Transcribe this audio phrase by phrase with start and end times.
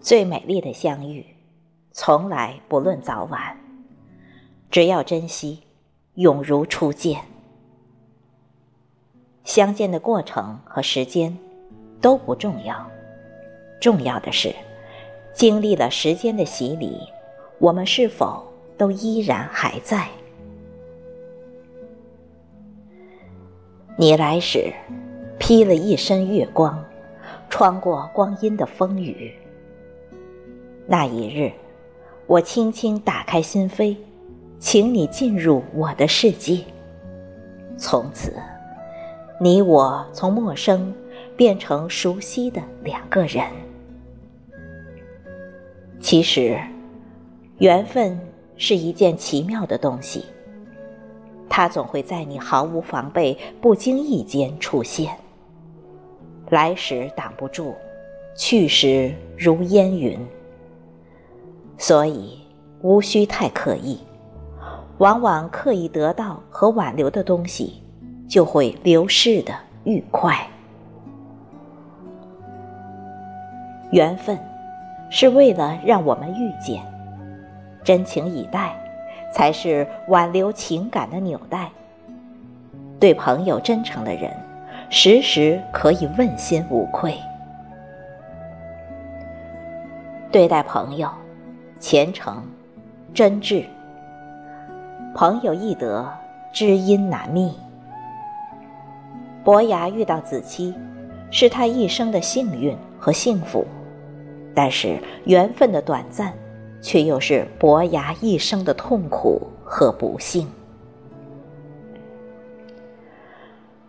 [0.00, 1.26] 最美丽的相遇，
[1.92, 3.58] 从来不论早晚，
[4.70, 5.64] 只要珍惜，
[6.14, 7.20] 永如初见。
[9.44, 11.36] 相见的过程和时间
[12.00, 12.86] 都不重要，
[13.80, 14.54] 重要的是，
[15.34, 17.00] 经历了时间的洗礼，
[17.58, 20.08] 我们是否都依然还在？
[23.96, 24.72] 你来时，
[25.40, 26.84] 披了一身月光，
[27.50, 29.34] 穿过光阴的风雨。
[30.90, 31.52] 那一日，
[32.26, 33.94] 我轻轻打开心扉，
[34.58, 36.64] 请你进入我的世界。
[37.76, 38.32] 从此，
[39.38, 40.94] 你我从陌生
[41.36, 43.44] 变成熟悉的两个人。
[46.00, 46.58] 其实，
[47.58, 48.18] 缘分
[48.56, 50.24] 是一件奇妙的东西，
[51.50, 55.14] 它总会在你毫无防备、不经意间出现。
[56.48, 57.74] 来时挡不住，
[58.34, 60.18] 去时如烟云。
[61.78, 62.44] 所以，
[62.82, 63.98] 无需太刻意。
[64.98, 67.80] 往往刻意得到和挽留的东西，
[68.28, 69.54] 就会流逝的
[69.84, 70.36] 愈快。
[73.92, 74.36] 缘分，
[75.08, 76.82] 是为了让我们遇见；
[77.84, 78.74] 真情以待，
[79.32, 81.70] 才是挽留情感的纽带。
[82.98, 84.36] 对朋友真诚的人，
[84.90, 87.16] 时时可以问心无愧。
[90.32, 91.08] 对待朋友。
[91.80, 92.42] 虔诚、
[93.14, 93.64] 真挚，
[95.14, 96.12] 朋友易得，
[96.52, 97.54] 知音难觅。
[99.44, 100.74] 伯牙遇到子期，
[101.30, 103.64] 是他一生的幸运和幸福，
[104.54, 106.32] 但是缘分的短暂，
[106.82, 110.48] 却又是伯牙一生的痛苦和不幸。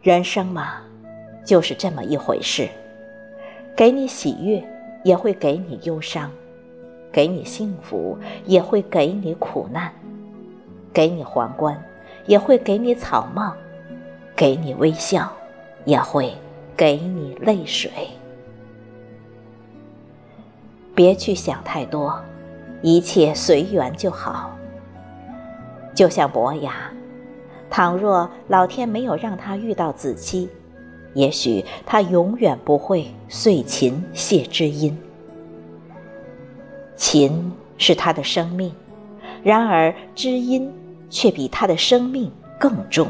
[0.00, 0.76] 人生嘛，
[1.44, 2.66] 就是这么一回事，
[3.76, 4.64] 给你喜悦，
[5.04, 6.30] 也会给你忧伤。
[7.14, 9.88] 给你幸福，也会给你苦难；
[10.92, 11.80] 给你皇冠，
[12.26, 13.52] 也会给你草帽；
[14.34, 15.30] 给你微笑，
[15.84, 16.34] 也会
[16.76, 17.88] 给你泪水。
[20.92, 22.20] 别去想太多，
[22.82, 24.50] 一切随缘就好。
[25.94, 26.92] 就像伯牙，
[27.70, 30.48] 倘若老天没有让他遇到子期，
[31.12, 34.98] 也许他永远不会遂秦谢知音。
[37.06, 38.72] 琴是他的生命，
[39.42, 40.72] 然而知音
[41.10, 43.06] 却比他的生命更重。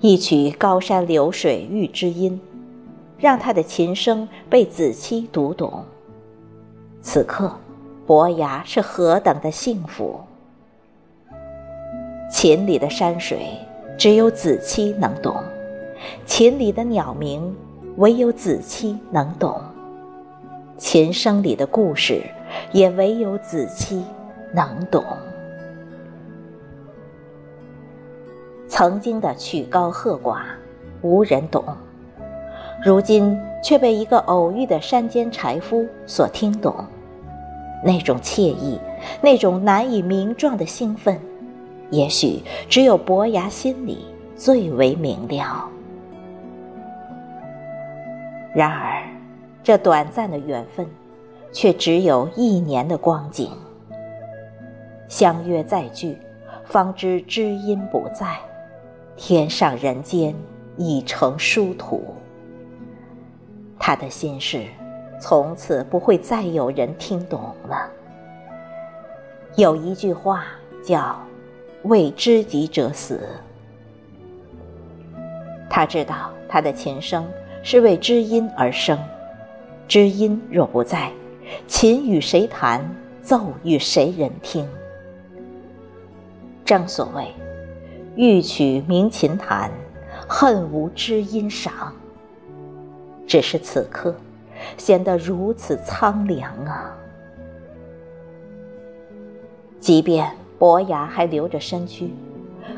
[0.00, 2.40] 一曲高山流水遇知音，
[3.18, 5.84] 让他的琴声被子期读懂。
[7.02, 7.52] 此刻，
[8.06, 10.18] 伯牙是何等的幸福！
[12.30, 13.50] 琴里的山水，
[13.98, 15.34] 只有子期能懂；
[16.24, 17.54] 琴里的鸟鸣，
[17.98, 19.60] 唯有子期能懂。
[20.78, 22.22] 琴声里的故事，
[22.70, 24.04] 也唯有子期
[24.52, 25.02] 能懂。
[28.68, 30.42] 曾经的曲高和寡，
[31.00, 31.62] 无人懂；
[32.84, 36.84] 如今却被一个偶遇的山间柴夫所听懂。
[37.82, 38.78] 那种惬意，
[39.22, 41.18] 那种难以名状的兴奋，
[41.90, 44.04] 也许只有伯牙心里
[44.36, 45.70] 最为明了。
[48.52, 48.95] 然而。
[49.66, 50.86] 这短暂的缘分，
[51.50, 53.50] 却只有一年的光景。
[55.08, 56.16] 相约再聚，
[56.64, 58.36] 方知知音不在，
[59.16, 60.32] 天上人间
[60.76, 62.14] 已成殊途。
[63.76, 64.66] 他的心事，
[65.20, 67.90] 从此不会再有人听懂了。
[69.56, 70.44] 有一句话
[70.84, 71.18] 叫
[71.82, 73.20] “为知己者死”，
[75.68, 77.26] 他知道他的琴声
[77.64, 78.96] 是为知音而生。
[79.88, 81.12] 知音若不在，
[81.68, 82.84] 琴与谁弹，
[83.22, 84.66] 奏与谁人听？
[86.64, 87.32] 正所谓，
[88.16, 89.70] 欲取鸣琴弹，
[90.28, 91.94] 恨无知音赏。
[93.28, 94.14] 只是此刻，
[94.76, 96.92] 显得如此苍凉啊！
[99.78, 100.28] 即便
[100.58, 102.10] 伯牙还留着身躯，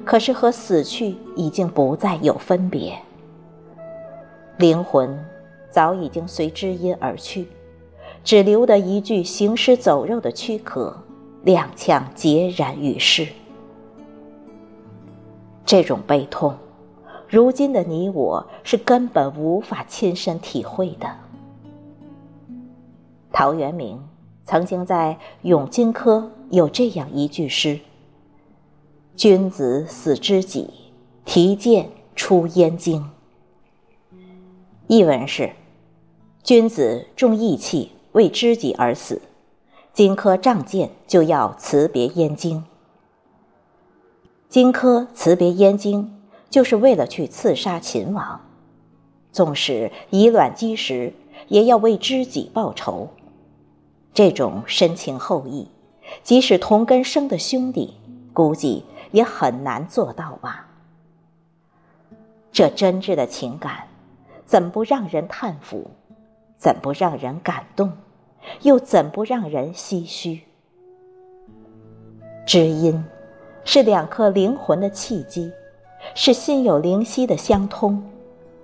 [0.05, 2.99] 可是和死去已经不再有分别，
[4.59, 5.19] 灵魂。
[5.71, 7.47] 早已经随知音而去，
[8.25, 10.97] 只留得一具行尸走肉的躯壳，
[11.45, 13.27] 踉跄孑然于世。
[15.65, 16.55] 这种悲痛，
[17.29, 21.07] 如今的你我是根本无法亲身体会的。
[23.31, 24.03] 陶渊明
[24.45, 25.17] 曾经在
[25.47, 27.79] 《咏荆轲》有这样一句诗
[29.15, 30.71] ：“君子死知己，
[31.27, 33.05] 提剑出燕京。”
[34.89, 35.53] 译文是：
[36.43, 39.21] 君子重义气，为知己而死。
[39.93, 42.65] 荆轲仗剑就要辞别燕京。
[44.49, 46.19] 荆轲辞别燕京，
[46.49, 48.41] 就是为了去刺杀秦王。
[49.31, 51.13] 纵使以卵击石，
[51.49, 53.11] 也要为知己报仇。
[54.15, 55.69] 这种深情厚谊，
[56.23, 57.93] 即使同根生的兄弟，
[58.33, 60.67] 估计也很难做到吧。
[62.51, 63.87] 这真挚的情感，
[64.49, 65.91] 怎不让人叹服？
[66.57, 67.93] 怎不让人感动？
[68.63, 70.41] 又怎不让人唏嘘？
[72.47, 73.05] 知音，
[73.63, 75.53] 是两颗灵魂的契机，
[76.15, 78.03] 是心有灵犀的相通，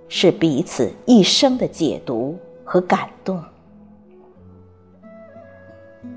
[0.09, 3.39] 是彼此一生的解读和感动。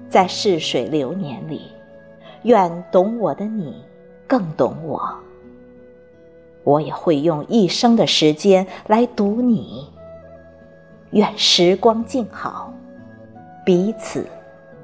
[0.08, 1.70] 在逝水流年里，
[2.44, 3.84] 愿懂我的你
[4.26, 5.14] 更懂我。
[6.64, 9.86] 我也会用一生的时间来读你。
[11.10, 12.72] 愿时光静好，
[13.64, 14.26] 彼此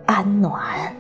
[0.07, 0.97] 安暖。